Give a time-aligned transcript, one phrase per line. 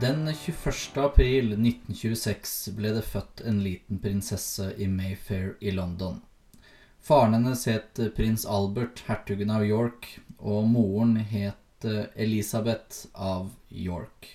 [0.00, 0.96] Den 21.
[1.02, 6.20] april 1926 ble det født en liten prinsesse i Mayfair i London.
[7.02, 10.06] Faren hennes het prins Albert, hertugen av York,
[10.38, 14.30] og moren het Elisabeth av York.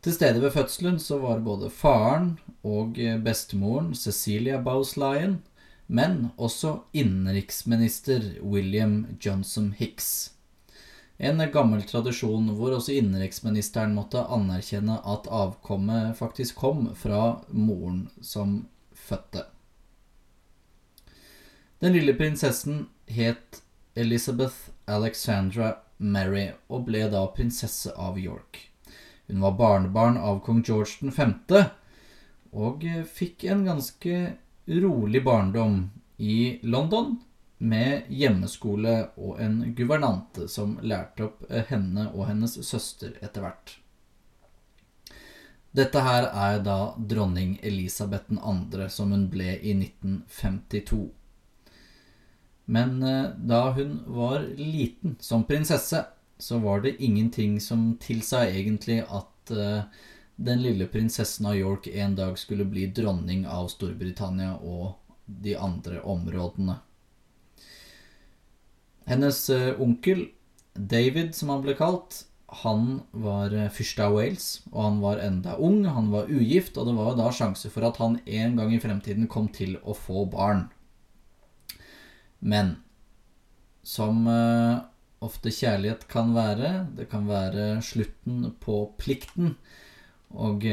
[0.00, 5.42] Til stede ved fødselen så var både faren og bestemoren Cecilia Bowes-Lyon,
[5.86, 10.30] men også innenriksminister William Johnson Hicks.
[11.20, 18.62] En gammel tradisjon hvor også innenriksministeren måtte anerkjenne at avkommet faktisk kom fra moren som
[18.96, 19.44] fødte.
[21.84, 23.60] Den lille prinsessen het
[24.00, 28.70] Elizabeth Alexandra Mary og ble da prinsesse av York.
[29.28, 31.34] Hun var barnebarn av kong George 5.
[32.56, 34.20] og fikk en ganske
[34.66, 35.82] rolig barndom
[36.16, 37.18] i London
[37.60, 43.74] med hjemmeskole og en guvernante som lærte opp henne og hennes søster etter hvert.
[45.76, 51.02] Dette her er da dronning Elisabeth 2., som hun ble i 1952.
[52.64, 52.98] Men
[53.36, 56.02] da hun var liten som prinsesse,
[56.40, 59.52] så var det ingenting som tilsa egentlig at
[60.40, 64.94] den lille prinsessen av York en dag skulle bli dronning av Storbritannia og
[65.26, 66.80] de andre områdene.
[69.08, 69.48] Hennes
[69.80, 70.26] onkel,
[70.74, 72.24] David som han ble kalt,
[72.64, 76.96] han var fyrste av Wales, og han var enda ung, han var ugift, og det
[76.98, 80.64] var da sjanse for at han en gang i fremtiden kom til å få barn.
[82.42, 82.76] Men
[83.86, 84.26] som
[85.22, 89.54] ofte kjærlighet kan være, det kan være slutten på plikten,
[90.30, 90.66] og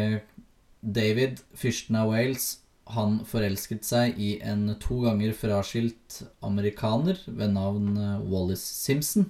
[0.81, 2.55] David, fyrsten av Wales,
[2.95, 7.95] han forelsket seg i en to ganger fraskilt amerikaner ved navn
[8.29, 9.29] Wallis Simpson.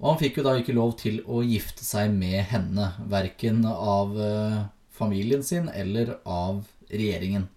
[0.00, 4.12] Og han fikk jo da ikke lov til å gifte seg med henne, verken av
[4.92, 7.48] familien sin eller av regjeringen.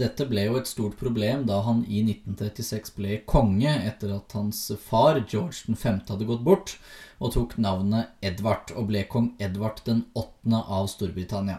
[0.00, 4.68] Dette ble jo et stort problem da han i 1936 ble konge etter at hans
[4.78, 6.76] far, George 5., hadde gått bort,
[7.18, 10.62] og tok navnet Edvard og ble kong Edvard den 8.
[10.62, 11.58] av Storbritannia.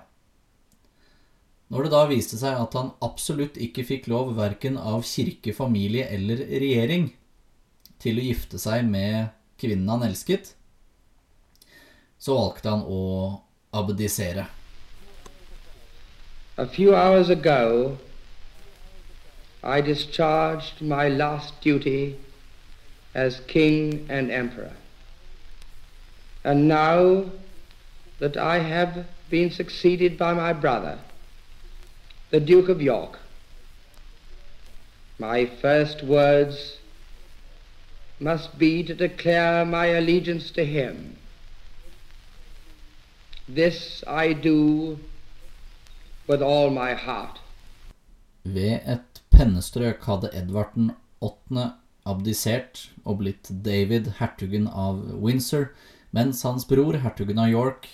[1.71, 6.09] Når det da viste seg at han absolutt ikke fikk lov verken av kirke, familie
[6.11, 7.13] eller regjering
[8.03, 9.29] til å gifte seg med
[9.61, 10.51] kvinnen han elsket,
[12.19, 13.03] så valgte han å
[13.71, 14.49] abdisere.
[16.57, 17.97] A few hours ago,
[19.63, 22.17] I discharged my last duty
[23.15, 24.73] as king and emperor.
[26.43, 27.31] And now
[28.19, 30.97] that I have been succeeded by my brother,
[32.31, 33.19] the Duke of York,
[35.19, 36.77] my first words
[38.19, 41.17] must be to declare my allegiance to him.
[43.49, 44.99] This I do
[46.25, 47.39] with all my heart.
[48.43, 51.73] Ved et pennestrøk hadde Edvard den åttende
[52.05, 55.73] abdisert og blitt David, hertugen av Windsor,
[56.15, 57.89] mens hans bror, hertugen av York,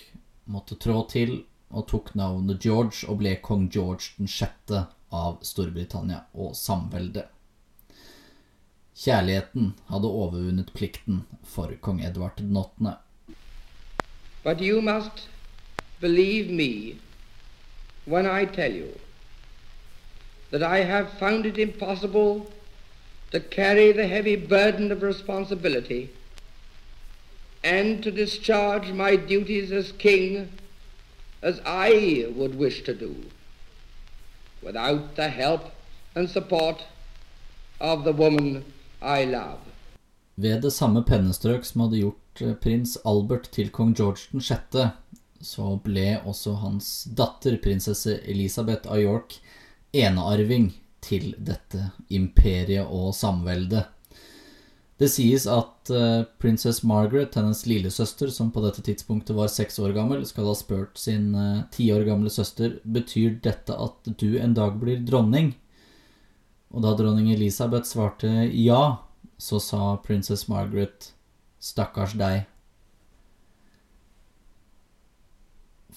[0.46, 1.40] måtte trå til
[1.70, 7.28] og tok navnet George og ble kong George den sjette av Storbritannia og samveldet.
[8.98, 12.96] Kjærligheten hadde overvunnet plikten for kong Edvard den åttende.
[14.42, 15.28] But you must
[16.00, 16.98] believe me
[18.06, 18.98] when I tell you
[20.50, 22.46] that I have found it impossible
[23.30, 26.08] to carry the heavy burden of responsibility
[27.62, 30.48] and to discharge my duties as king
[31.42, 33.14] as I would wish to do
[34.62, 35.70] without the help
[36.14, 36.82] and support
[37.80, 38.64] of the woman
[39.00, 39.58] I love.
[40.34, 44.92] Ved det samme pennestrøk som hadde gjort prins Albert til kong George den sjette,
[45.42, 49.38] så ble også hans datter, prinsesse Elisabeth av York,
[49.94, 53.86] enearving til dette imperiet og samveldet.
[54.98, 59.94] Det sies at uh, prinsesse Margaret, hennes lillesøster, som på dette tidspunktet var seks år
[59.94, 61.30] gammel, skal ha spurt sin
[61.74, 65.52] ti uh, år gamle søster betyr dette at du en dag blir dronning.
[66.74, 68.98] Og da dronning Elisabeth svarte ja,
[69.38, 71.12] så sa prinsesse Margaret
[71.62, 72.46] stakkars deg.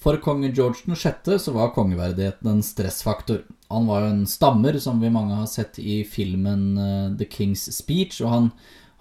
[0.02, 1.30] For konge George 6.
[1.38, 3.44] så var kongeverdigheten en stressfaktor.
[3.70, 7.68] Han var jo en stammer, som vi mange har sett i filmen uh, The King's
[7.70, 8.48] Speech, og han,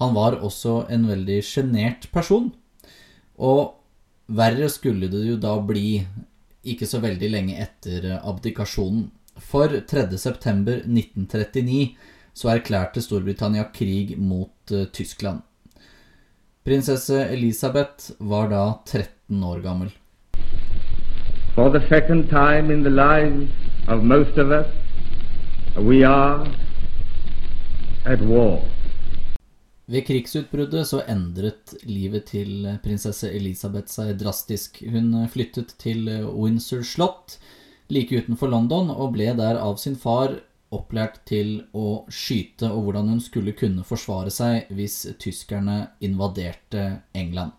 [0.02, 2.50] han var også en veldig sjenert person.
[3.38, 3.76] Og
[4.32, 6.02] verre skulle det jo da bli
[6.66, 9.12] ikke så veldig lenge etter abdikasjonen.
[9.42, 10.08] For 3.
[10.18, 11.94] september 1939
[12.34, 15.42] så erklærte Storbritannia krig mot uh, Tyskland.
[16.66, 19.94] Prinsesse Elisabeth var da 13 år gammel.
[21.56, 23.50] For the second time in the lives
[23.88, 24.68] of most of us,
[25.78, 26.48] we are
[28.06, 28.62] at war.
[29.92, 34.80] Ved krigsutbruddet så endret livet til prinsesse Elisabeth seg drastisk.
[34.88, 37.36] Hun flyttet til Windsor slott
[37.92, 40.38] like utenfor London og ble der av sin far
[40.72, 47.52] opplært til å skyte og hvordan hun skulle kunne forsvare seg hvis tyskerne invaderte England.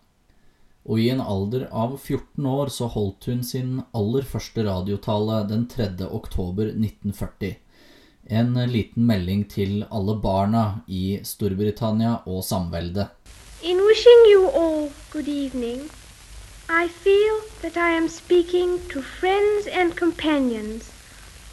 [0.89, 5.67] Og i en alder av 14 år så holdt hun sin aller første radiotale den
[5.71, 5.93] 3.
[6.09, 7.53] oktober 1940.
[8.33, 13.11] En liten melding til alle barna i Storbritannia og samveldet.
[13.61, 15.83] In wishing you all good evening,
[16.67, 20.89] I feel that I am speaking to friends and companions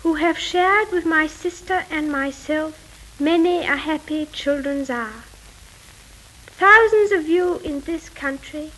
[0.03, 2.73] who have shared with my sister and myself
[3.19, 5.21] many a happy children's hour.
[6.62, 8.71] Thousands of you in this country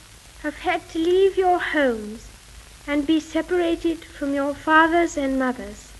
[0.43, 2.26] have had to leave your homes
[2.88, 5.91] and be separated from your fathers and mothers.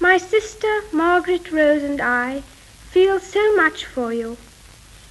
[0.00, 2.44] My sister Margaret Rose and I
[2.88, 4.36] feel so much for you,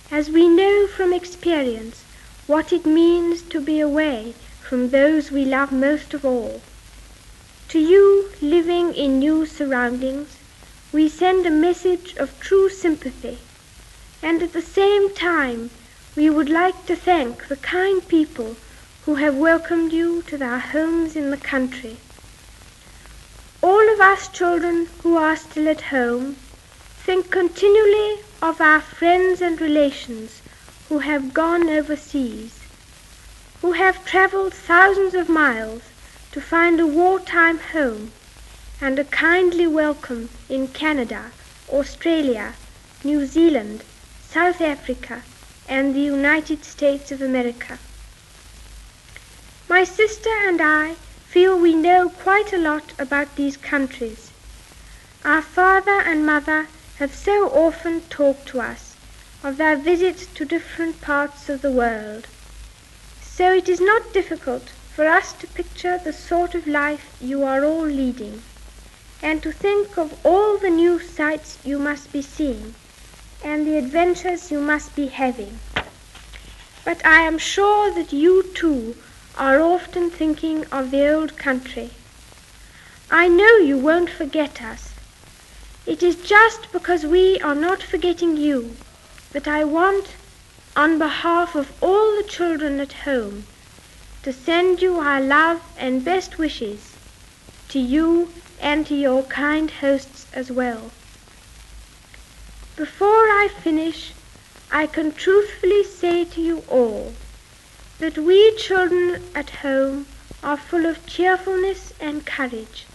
[0.10, 2.06] as we know from experience
[2.46, 6.62] what it means to be away from those we love most of all.
[7.68, 10.38] To you living in new surroundings,
[10.94, 13.40] we send a message of true sympathy,
[14.24, 15.70] and at the same time
[16.16, 18.56] we would like to thank the kind people
[19.04, 21.98] who have welcomed you to their homes in the country.
[23.64, 26.36] All of us children who are still at home
[27.04, 30.44] think continually of our friends and relations
[30.90, 32.60] who have gone overseas,
[33.62, 35.82] who have traveled thousands of miles
[36.34, 38.12] to find a wartime home
[38.80, 41.32] and a kindly welcome in Canada,
[41.68, 42.54] Australia,
[43.04, 43.84] New Zealand,
[44.22, 45.24] South Africa,
[45.68, 47.80] and the United States of America.
[49.68, 50.96] My sister and I
[51.30, 54.32] feel we know quite a lot about these countries.
[55.26, 56.68] Our father and mother
[57.00, 58.96] have so often talked to us
[59.44, 62.28] of their visits to different parts of the world.
[63.22, 67.64] So it is not difficult for us to picture the sort of life you are
[67.64, 68.42] all leading,
[69.22, 72.74] and to think of all the new sights you must be seeing,
[73.44, 75.60] and the adventures you must be having.
[76.84, 78.96] But I am sure that you too
[79.38, 81.92] are often thinking of the old country.
[83.12, 84.94] I know you won't forget us.
[85.86, 88.76] It is just because we are not forgetting you
[89.32, 90.16] that I want,
[90.76, 93.46] on behalf of all the children at home,
[94.24, 96.96] to send you our love and best wishes,
[97.70, 100.92] to you and to your kind hosts as well.
[102.76, 104.14] Before I finish,
[104.72, 107.14] I can truthfully say to you all
[108.00, 110.06] that we children at home
[110.44, 112.86] are full of cheerfulness and courage.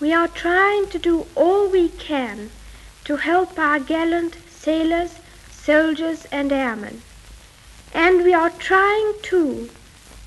[0.00, 2.50] We are trying to do all we can
[3.04, 7.02] to help our gallant sailors, soldiers, and airmen.
[7.94, 9.70] And we are trying, too,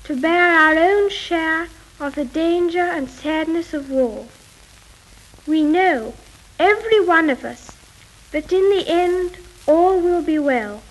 [0.04, 1.68] to bear our own share
[2.00, 4.26] of the danger and sadness of war.
[5.46, 6.14] We know,
[6.58, 7.70] every one of us,
[8.32, 9.36] that in the end
[9.66, 10.82] all will be well,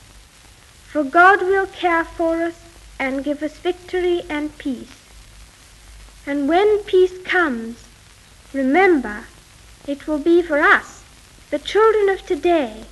[0.92, 2.56] for God will care for us
[2.98, 4.92] and give us victory and peace.
[6.26, 7.84] And when peace comes,
[8.54, 9.26] remember,
[9.86, 11.04] it will be for us,
[11.52, 12.86] the children of today,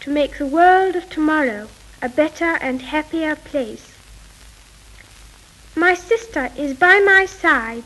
[0.00, 1.68] to make the world of tomorrow
[2.02, 3.94] a better and happier place.
[5.76, 7.84] My sister is by my side,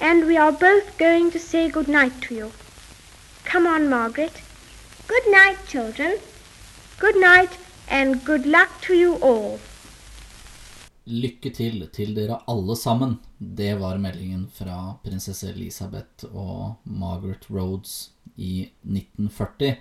[0.00, 2.52] and we are both going to say good night to you.
[3.44, 4.40] Come on, Margaret.
[5.06, 6.18] Good night, children.
[6.98, 9.58] Good night, and good luck to you all.
[11.04, 13.18] Lykke til til dere alle sammen.
[13.38, 19.76] Det var meldingen fra prinsesse Elisabeth og Margaret Rhodes i 1940.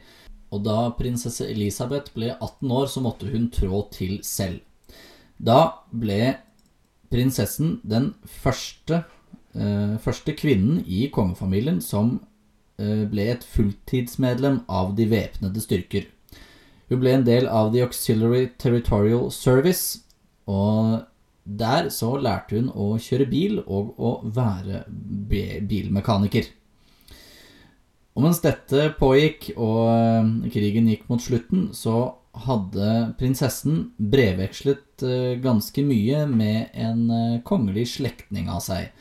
[0.51, 4.60] Og da prinsesse Elisabeth ble 18 år, så måtte hun trå til selv.
[5.39, 6.36] Da ble
[7.13, 9.03] prinsessen den første,
[9.55, 12.19] eh, første kvinnen i kongefamilien som
[12.77, 16.10] eh, ble et fulltidsmedlem av de væpnede styrker.
[16.93, 20.03] Hun ble en del av The Auxiliary Territorial Service,
[20.45, 21.00] og
[21.43, 26.51] der så lærte hun å kjøre bil og å være bilmekaniker.
[28.13, 32.13] Og mens dette pågikk og eh, krigen gikk mot slutten, så
[32.45, 38.93] hadde prinsessen brevvekslet eh, ganske mye med en eh, kongelig slektning av seg,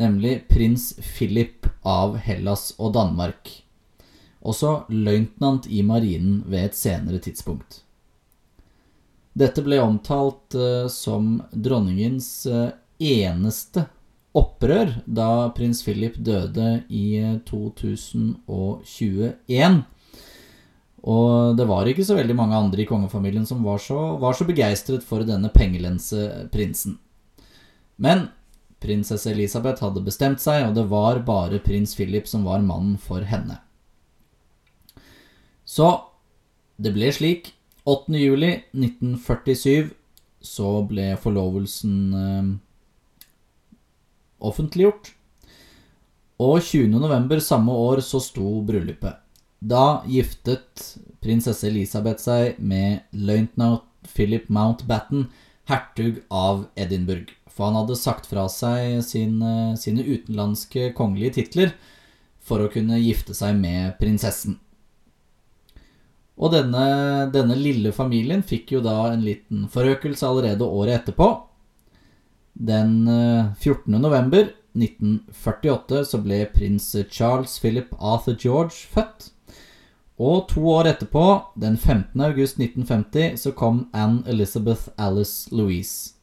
[0.00, 3.52] nemlig prins Philip av Hellas og Danmark.
[4.44, 7.80] Også løytnant i marinen ved et senere tidspunkt.
[9.34, 10.54] Dette ble omtalt
[10.92, 12.44] som dronningens
[13.02, 13.88] eneste
[14.34, 19.84] opprør da prins Philip døde i 2021.
[21.04, 24.44] Og det var ikke så veldig mange andre i kongefamilien som var så, var så
[24.48, 26.98] begeistret for denne pengelense prinsen.
[27.96, 28.28] Men
[28.82, 33.20] prinsesse Elisabeth hadde bestemt seg, og det var bare prins Philip som var mannen for
[33.28, 33.58] henne.
[35.74, 35.90] Så
[36.76, 37.50] det ble slik.
[37.84, 38.14] 8.
[38.16, 39.90] juli 1947
[40.44, 42.48] så ble forlovelsen eh,
[44.44, 45.10] offentliggjort.
[46.44, 46.94] Og 20.
[46.94, 49.20] november samme år så sto bryllupet.
[49.64, 55.28] Da giftet prinsesse Elisabeth seg med løytnant Philip Mountbatten,
[55.70, 57.32] hertug av Edinburgh.
[57.48, 61.72] For han hadde sagt fra seg sine, sine utenlandske kongelige titler
[62.44, 64.58] for å kunne gifte seg med prinsessen.
[66.34, 66.86] Og denne,
[67.34, 71.28] denne lille familien fikk jo da en liten forøkelse allerede året etterpå.
[72.54, 73.06] Den
[73.58, 73.94] 14.
[73.94, 79.30] Eh, november 1948 så ble prins Charles Philip Arthur George født.
[80.18, 81.26] Og to år etterpå,
[81.58, 82.20] den 15.
[82.22, 86.14] august 1950, så kom Anne Elizabeth Alice Louise.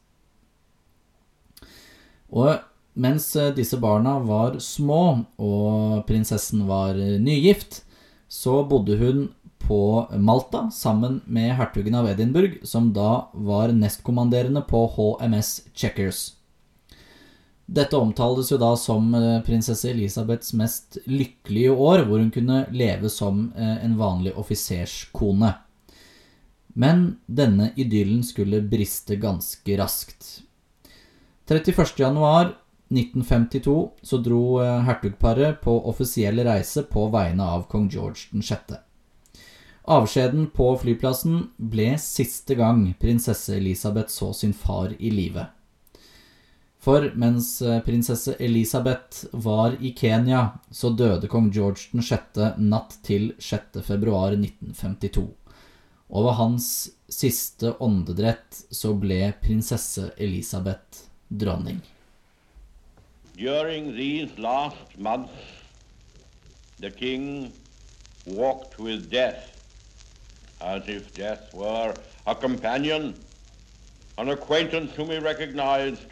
[2.32, 2.56] Og
[2.94, 7.82] mens eh, disse barna var små, og prinsessen var nygift,
[8.28, 9.26] så bodde hun
[9.66, 9.80] på
[10.18, 16.32] Malta sammen med hertugen av Edinburgh, som da var nestkommanderende på HMS Checkers.
[17.72, 23.10] Dette omtales jo da som eh, prinsesse Elisabeths mest lykkelige år, hvor hun kunne leve
[23.10, 25.54] som eh, en vanlig offiserskone.
[26.74, 30.42] Men denne idyllen skulle briste ganske raskt.
[31.48, 38.62] 31.1.1952 så dro eh, hertugparet på offisiell reise på vegne av kong George 6.
[39.84, 45.48] Avskjeden på flyplassen ble siste gang prinsesse Elisabeth så sin far i live.
[46.82, 52.38] For mens eh, prinsesse Elisabeth var i Kenya, så døde kong George den 6.
[52.58, 53.82] natt til 6.
[53.86, 55.28] februar 1952.
[56.10, 56.66] Og hans
[57.10, 61.82] siste åndedrett så ble prinsesse Elisabeth dronning.
[63.34, 65.32] During these last months,
[66.78, 67.52] the king
[68.26, 69.51] walked with death
[70.62, 71.94] as if death were
[72.26, 73.14] a companion,
[74.16, 76.06] an acquaintance whom he recognized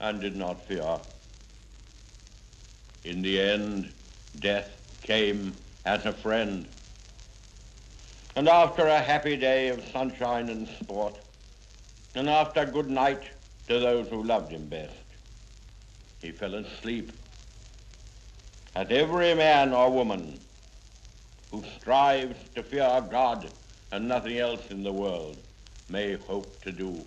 [0.00, 0.98] and did not fear.
[3.04, 3.92] In the end,
[4.40, 4.68] death
[5.02, 5.54] came
[5.84, 6.66] as a friend.
[8.34, 11.14] And after a happy day of sunshine and sport,
[12.14, 13.22] and after good night
[13.68, 14.92] to those who loved him best,
[16.20, 17.12] he fell asleep.
[18.74, 20.40] As every man or woman
[21.50, 23.48] who strives to fear God
[23.90, 25.36] and nothing else in the world
[25.88, 27.04] may hope to do.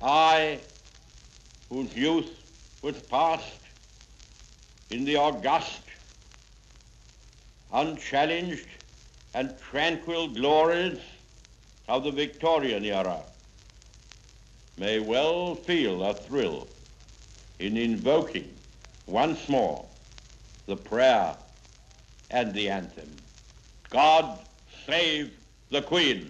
[0.00, 0.60] I,
[1.68, 2.30] whose youth
[2.82, 3.60] was passed
[4.90, 5.82] in the august,
[7.72, 8.66] unchallenged,
[9.34, 11.00] and tranquil glories
[11.88, 13.20] of the Victorian era,
[14.78, 16.68] may well feel a thrill
[17.58, 18.48] in invoking
[19.06, 19.84] once more
[20.66, 21.34] the prayer
[22.30, 23.10] and the anthem.
[23.90, 24.38] God
[24.86, 25.32] save
[25.70, 26.26] The Queen.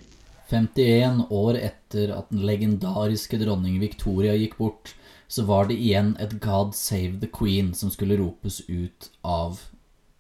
[0.48, 4.94] 51 år etter at den legendariske dronning Victoria gikk bort,
[5.28, 9.60] så var det igjen et God Save the Queen som skulle ropes ut av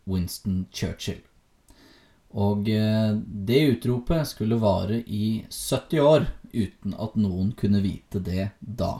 [0.04, 1.22] Winston Churchill.
[2.36, 3.16] Og eh,
[3.50, 8.98] det utropet skulle vare i 70 år uten at noen kunne vite det da.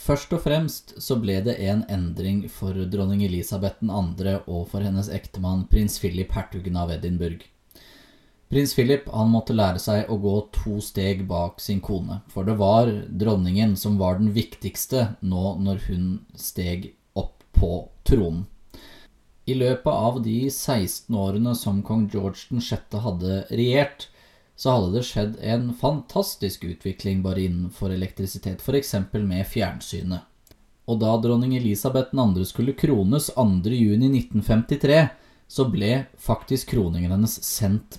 [0.00, 4.36] Først og fremst så ble det en endring for dronning Elisabeth 2.
[4.46, 7.44] og for hennes ektemann prins Philip, hertugen av Edinburgh.
[8.50, 12.56] Prins Philip han måtte lære seg å gå to steg bak sin kone, for det
[12.58, 17.70] var dronningen som var den viktigste nå når hun steg opp på
[18.02, 18.48] tronen.
[19.46, 22.98] I løpet av de 16 årene som kong George 6.
[23.06, 24.08] hadde regjert,
[24.58, 28.96] så hadde det skjedd en fantastisk utvikling bare innenfor elektrisitet, f.eks.
[29.14, 30.26] med fjernsynet.
[30.90, 32.44] Og da dronning Elisabeth 2.
[32.50, 35.06] skulle krones 2.6.1953,
[35.50, 37.98] så ble faktisk kroningen hennes sendt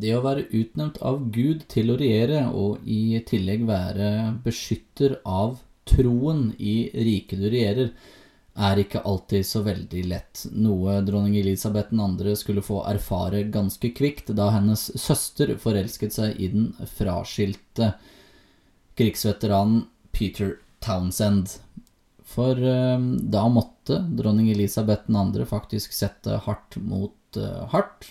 [0.00, 4.10] Det å være utnevnt av Gud til å regjere, og i tillegg være
[4.44, 7.90] beskytter av troen i riket du regjerer,
[8.54, 12.34] er ikke alltid så veldig lett, noe dronning Elisabeth 2.
[12.38, 17.96] skulle få erfare ganske kvikt da hennes søster forelsket seg i den fraskilte
[18.98, 21.56] krigsveteranen Peter Townsend.
[22.34, 22.98] For uh,
[23.34, 25.48] da måtte dronning Elisabeth 2.
[25.50, 28.06] faktisk sette hardt mot uh, hardt,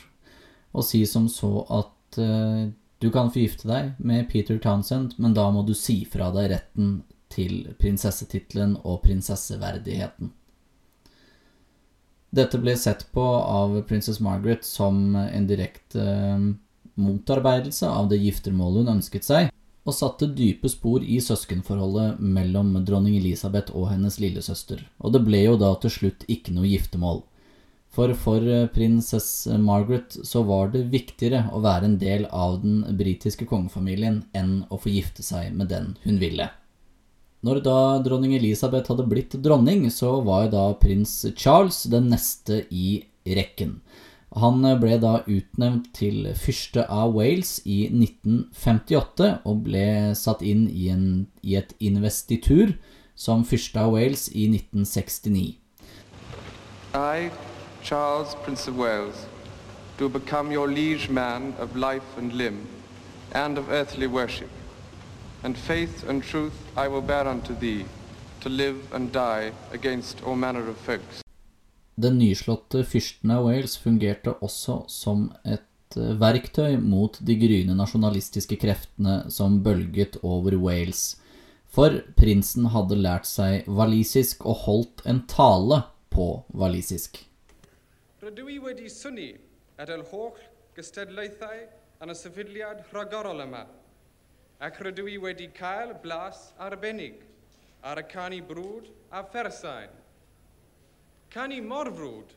[0.73, 2.69] og si som så at uh,
[3.03, 6.93] du kan forgifte deg med Peter Townsend, men da må du si fra deg retten
[7.33, 10.31] til prinsessetittelen og prinsesseverdigheten.
[12.33, 16.53] Dette ble sett på av prinsesse Margaret som en direkte uh,
[16.95, 19.51] motarbeidelse av det giftermålet hun ønsket seg,
[19.83, 25.43] og satte dype spor i søskenforholdet mellom dronning Elisabeth og hennes lillesøster, og det ble
[25.43, 27.23] jo da til slutt ikke noe giftermål.
[27.93, 32.81] For for prinsess prinsesse Margaret så var det viktigere å være en del av den
[32.97, 36.49] britiske kongefamilien enn å få gifte seg med den hun ville.
[37.43, 43.03] Når da dronning Elisabeth hadde blitt dronning, så var da prins Charles den neste i
[43.27, 43.81] rekken.
[44.41, 50.87] Han ble da utnevnt til fyrste av Wales i 1958 og ble satt inn i,
[50.89, 52.73] en, i et investitur
[53.13, 55.51] som fyrste av Wales i 1969.
[56.93, 57.29] I,
[57.83, 59.27] Charles, Prince of Wales,
[59.97, 62.67] do become your liege man of life and limb,
[63.33, 64.49] and of earthly worship
[65.43, 67.85] and faith and truth I will bear unto thee,
[68.41, 71.21] to live and die against all manner of folks.
[71.95, 78.57] Den nyslåtte fyrsten av Wales fungerte også som et eh, verktøy mot de gryende nasjonalistiske
[78.57, 81.19] kreftene som bølget over Wales,
[81.69, 87.21] for prinsen hadde lært seg walisisk og holdt en tale på walisisk.
[88.23, 88.87] rydw i wedi
[89.77, 90.37] at el holl
[90.75, 91.63] gystadlaethau
[92.03, 93.63] yn y sefydliad rhagorol yma,
[94.63, 97.17] ac rydw i wedi cael blas arbennig
[97.83, 99.91] ar y canu brwd a phersain.
[101.35, 102.31] Canu mor frwd,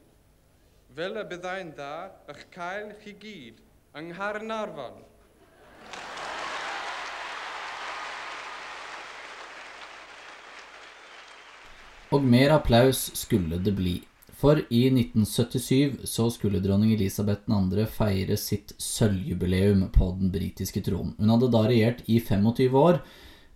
[0.96, 1.92] fel y byddai'n dda
[2.34, 3.62] eich cael chi gyd
[4.00, 4.98] yng Nghaernarfon.
[12.10, 13.96] Og mer applaus skulle det bli.
[14.36, 17.86] For i 1977 så skulle dronning Elisabeth 2.
[17.88, 21.14] feire sitt sølvjubileum på den britiske tronen.
[21.16, 23.00] Hun hadde da regjert i 25 år,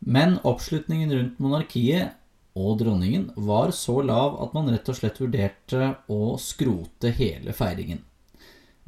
[0.01, 2.17] men oppslutningen rundt monarkiet
[2.57, 8.01] og dronningen var så lav at man rett og slett vurderte å skrote hele feiringen.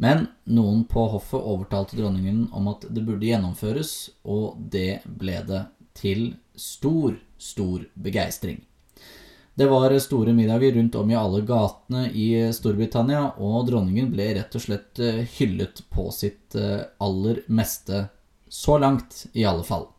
[0.00, 3.92] Men noen på hoffet overtalte dronningen om at det burde gjennomføres,
[4.24, 8.64] og det ble det til stor, stor begeistring.
[9.54, 14.54] Det var store middager rundt om i alle gatene i Storbritannia, og dronningen ble rett
[14.56, 18.06] og slett eh, hyllet på sitt eh, aller meste,
[18.48, 19.90] så langt i alle fall.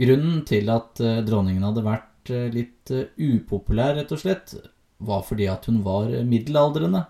[0.00, 4.54] Grunnen til at eh, dronningen hadde vært litt upopulær, rett og slett,
[5.00, 7.06] var fordi at hun var middelaldrende.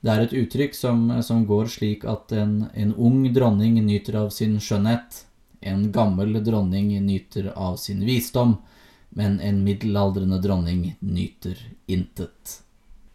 [0.00, 4.30] Det er et uttrykk som, som går slik at en, en ung dronning nyter av
[4.32, 5.24] sin skjønnhet,
[5.60, 8.56] en gammel dronning nyter av sin visdom,
[9.16, 12.58] men en middelaldrende dronning nyter intet.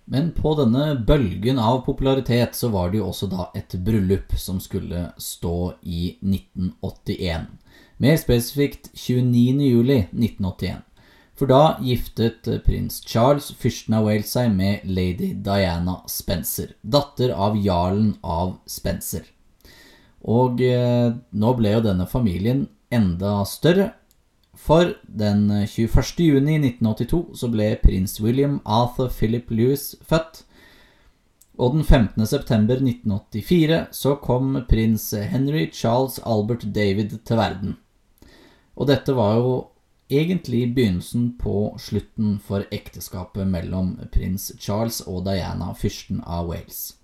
[0.09, 4.61] Men på denne bølgen av popularitet så var det jo også da et bryllup som
[4.63, 7.49] skulle stå i 1981.
[7.99, 9.65] Mer spesifikt 29.
[9.67, 10.85] juli 1981.
[11.37, 17.59] For da giftet prins Charles, fyrsten av Wales, seg med lady Diana Spencer, datter av
[17.61, 19.27] jarlen av Spencer.
[20.25, 23.91] Og eh, nå ble jo denne familien enda større,
[24.57, 26.25] for den 21.
[26.25, 30.43] juni 1982 så ble prins William Arthur Philip Lewis født.
[31.57, 32.25] Og den 15.
[32.27, 37.77] september 1984 så kom prins Henry Charles Albert David til verden.
[38.77, 39.55] Og dette var jo
[40.09, 46.96] egentlig begynnelsen på slutten for ekteskapet mellom prins Charles og Diana, fyrsten av Wales.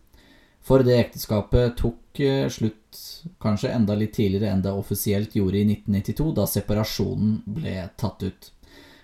[0.63, 2.99] For det ekteskapet tok eh, slutt
[3.43, 8.47] kanskje enda litt tidligere enn det offisielt gjorde i 1992, da separasjonen ble tatt ut.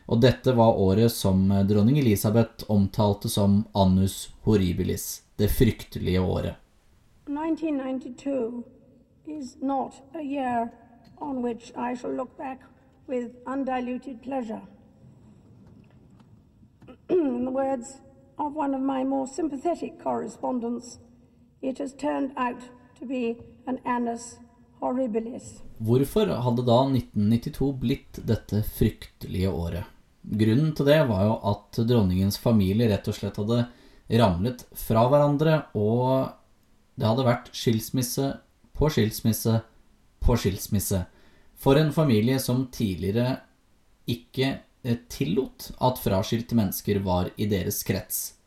[0.08, 6.56] Og dette var året som eh, dronning Elisabeth omtalte som annus horribilis, det fryktelige året.
[7.28, 8.64] 1992
[9.28, 10.72] is not a year
[11.20, 12.64] on which I shall look back
[13.06, 14.62] with undiluted pleasure.
[17.10, 18.00] In the words
[18.38, 20.00] of one of my more sympathetic
[21.62, 22.62] It has turned out
[23.00, 23.36] to be
[23.68, 24.38] an annus
[24.80, 25.60] horribilis.
[25.78, 29.84] Hvorfor hadde da 1992 blitt dette fryktelige året?
[30.24, 33.66] Grunnen til det var jo at dronningens familie rett og slett hadde
[34.20, 36.32] ramlet fra hverandre, og
[37.00, 38.32] det hadde vært skilsmisse
[38.76, 39.60] på skilsmisse
[40.24, 41.04] på skilsmisse.
[41.60, 43.40] For en familie som tidligere
[44.10, 48.39] ikke eh, tillot at fraskilte mennesker var i deres krets.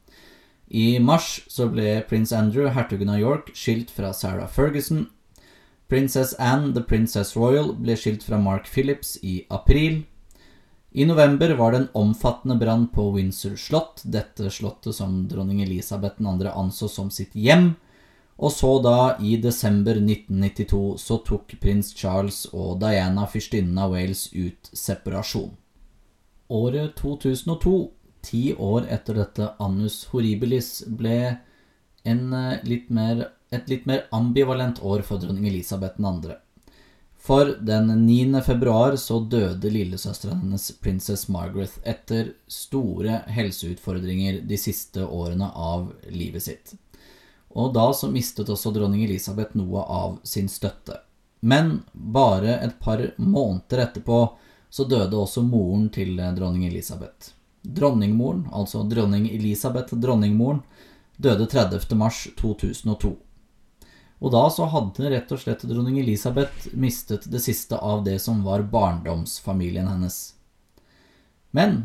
[0.72, 5.04] I mars så ble prins Andrew, hertugen av York, skilt fra Sarah Ferguson.
[5.92, 10.06] Prinsesse Anne, The Princess Royal, ble skilt fra Mark Phillips i april.
[10.92, 16.16] I november var det en omfattende brann på Windsor slott, dette slottet som dronning Elisabeth
[16.16, 16.48] 2.
[16.48, 17.74] anså som sitt hjem.
[18.40, 24.30] Og så da, i desember 1992, så tok prins Charles og Diana, fyrstinnen av Wales,
[24.32, 25.52] ut separasjon.
[26.48, 27.76] Året 2002,
[28.22, 31.38] ti år etter dette annus horribilis, ble
[32.66, 36.32] litt mer, et litt mer ambivalent år for dronning Elisabeth 2.
[37.22, 38.40] For den 9.
[38.42, 46.42] februar så døde lillesøsteren hennes, prinsess Margaret, etter store helseutfordringer de siste årene av livet
[46.48, 46.74] sitt
[47.52, 50.98] og da så mistet også dronning Elisabeth noe av sin støtte.
[51.40, 54.20] Men bare et par måneder etterpå
[54.72, 57.34] så døde også moren til dronning Elisabeth.
[57.62, 60.62] Dronningmoren, altså dronning Elisabeth, dronningmoren,
[61.16, 61.94] døde 30.
[61.96, 63.16] mars 2002.
[64.22, 68.44] Og da så hadde rett og slett dronning Elisabeth mistet det siste av det som
[68.46, 70.20] var barndomsfamilien hennes.
[71.50, 71.82] Men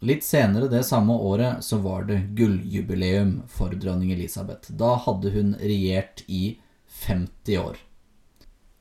[0.00, 4.72] Litt senere det samme året så var det gulljubileum for dronning Elisabeth.
[4.72, 6.56] Da hadde hun regjert i
[7.04, 7.76] 50 år.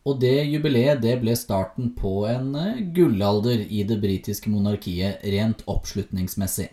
[0.10, 5.62] Og det jubileet det ble starten på en eh, gullalder i det britiske monarkiet rent
[5.69, 6.69] oppslutningsmessig.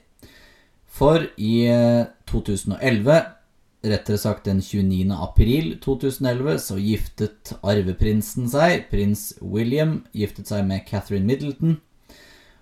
[0.97, 1.57] For i
[2.31, 3.33] 2011, eh,
[3.87, 5.13] rettere sagt den 29.
[5.13, 8.87] april 2011, så giftet arveprinsen seg.
[8.91, 11.81] Prins William giftet seg med Catherine Middleton.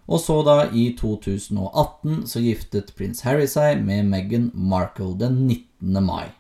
[0.05, 6.03] Og så da, i 2018, så giftet prins Harry seg med Meghan Markle den 19.
[6.05, 6.35] mai.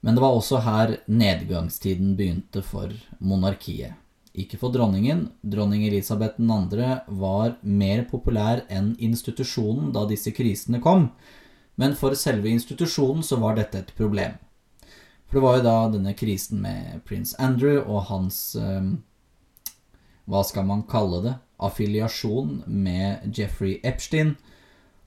[0.00, 3.96] Men det var også her nedgangstiden begynte for monarkiet.
[4.32, 5.26] Ikke for dronningen.
[5.42, 6.60] Dronning Elisabeth 2.
[7.20, 11.10] var mer populær enn institusjonen da disse krisene kom.
[11.76, 14.38] Men for selve institusjonen så var dette et problem.
[15.26, 18.90] For det var jo da denne krisen med prins Andrew og hans eh,
[20.30, 21.36] Hva skal man kalle det?
[21.60, 24.36] affiliasjon med Jeffrey Epstein,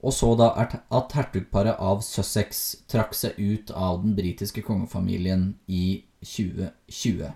[0.04, 6.04] og så da at hertugparet av Sussex trakk seg ut av den britiske kongefamilien i
[6.20, 7.32] 2020.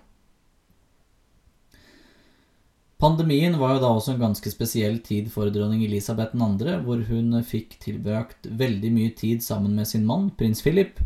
[2.99, 7.37] Pandemien var jo da også en ganske spesiell tid for dronning Elisabeth 2., hvor hun
[7.47, 10.99] fikk tilbrakt veldig mye tid sammen med sin mann, prins Philip,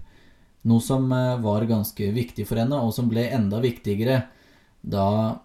[0.67, 4.23] noe som eh, var ganske viktig for henne, og som ble enda viktigere
[4.81, 5.39] da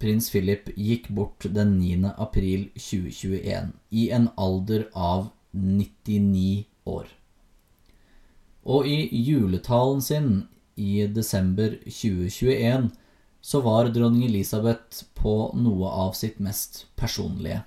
[0.00, 2.14] prins Philip gikk bort den 9.
[2.16, 7.06] april 2021 i en alder av 99 år.
[8.64, 12.90] Og i juletalen sin i desember 2021
[13.40, 17.62] så var dronning Elisabeth på noe av sitt mest personlige.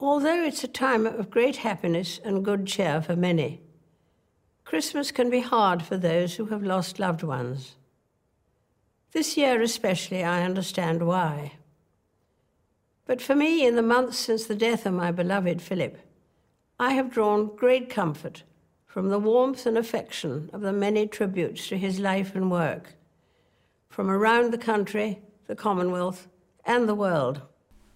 [0.00, 3.60] Although it's a time of great happiness and good cheer for many,
[4.64, 7.76] Christmas can be hard for those who have lost loved ones.
[9.12, 11.52] This year especially, I understand why.
[13.06, 15.98] But for me, in the months since the death of my beloved Philip,
[16.78, 18.44] I have drawn great comfort
[18.86, 22.94] from the warmth and affection of the many tributes to his life and work
[23.88, 26.28] from around the country, the Commonwealth,
[26.64, 27.40] and the world.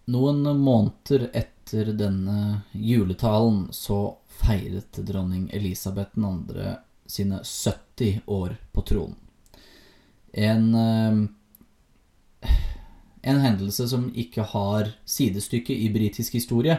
[0.04, 6.76] Noen måneder etter denne juletalen så feiret dronning Elisabeth 2.
[7.06, 9.16] sine 70 år på tronen
[10.36, 11.28] en eh,
[13.22, 16.76] en hendelse som ikke har sidestykke i britisk historie.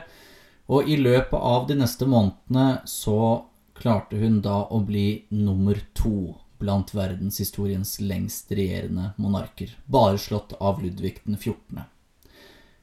[0.67, 3.45] Og i løpet av de neste månedene så
[3.77, 10.82] klarte hun da å bli nummer to blant verdenshistoriens lengst regjerende monarker, bare slått av
[10.84, 11.86] Ludvig den 14.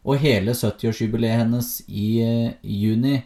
[0.04, 3.18] Og hele 70-årsjubileet hennes i eh, juni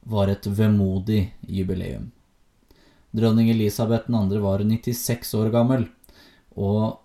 [0.00, 2.10] var et vemodig jubileum.
[3.10, 4.38] Dronning Elisabeth 2.
[4.40, 5.86] var 96 år gammel,
[6.54, 7.00] og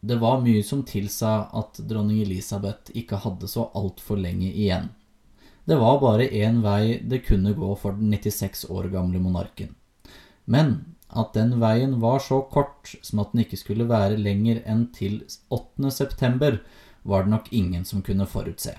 [0.00, 4.90] det var mye som tilsa at dronning Elisabeth ikke hadde så altfor lenge igjen.
[5.66, 9.74] Det var bare én vei det kunne gå for den 96 år gamle monarken.
[10.44, 14.86] Men at den veien var så kort som at den ikke skulle være lenger enn
[14.94, 15.90] til 8.
[15.90, 16.60] september,
[17.02, 18.76] var det nok ingen som kunne forutse.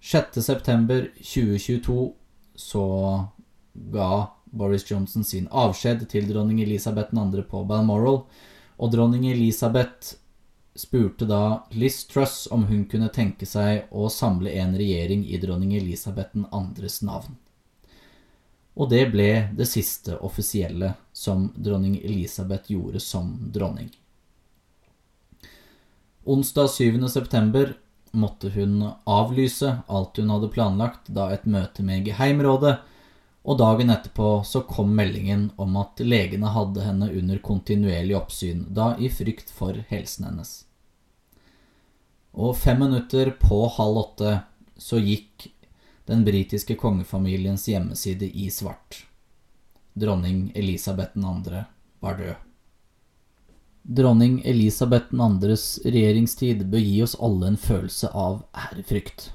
[0.00, 0.40] 6.
[0.44, 2.12] september 2022
[2.56, 2.84] så
[3.92, 4.10] ga
[4.52, 7.44] Boris Johnson sin avskjed til dronning Elisabeth 2.
[7.48, 8.24] på Balmoral,
[8.78, 10.16] og dronning Elisabeth
[10.74, 15.74] spurte da Liz Truss om hun kunne tenke seg å samle en regjering i dronning
[15.76, 17.36] Elisabeth 2.s navn.
[18.74, 23.90] Og det ble det siste offisielle som dronning Elisabeth gjorde som dronning.
[26.24, 27.08] Onsdag 7.
[27.08, 27.74] september
[28.12, 32.78] måtte hun avlyse alt hun hadde planlagt da et møte med Geheimrådet,
[33.42, 38.92] og dagen etterpå så kom meldingen om at legene hadde henne under kontinuerlig oppsyn, da
[38.98, 40.52] i frykt for helsen hennes.
[42.32, 44.36] Og fem minutter på halv åtte
[44.78, 45.50] så gikk
[46.06, 49.02] den britiske kongefamiliens hjemmeside i svart.
[49.94, 51.64] Dronning Elisabeth 2.
[52.00, 52.34] var død.
[53.82, 59.32] Dronning Elisabeth 2.s regjeringstid bør gi oss alle en følelse av ærefrykt.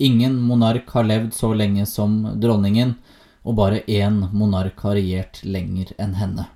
[0.00, 2.96] Ingen monark har levd så lenge som dronningen,
[3.46, 6.48] og bare én monark har regjert lenger enn henne.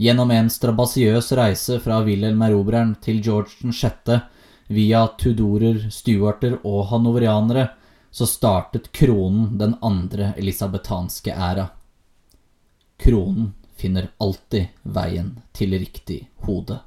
[0.00, 4.20] Gjennom en strabasiøs reise fra Wilhelm Erobreren til George 6.
[4.68, 7.66] via tudorer, stuarter og hanoverianere,
[8.10, 11.68] så startet kronen den andre elisabetanske æra.
[13.00, 16.80] Kronen finner alltid veien til riktig hode.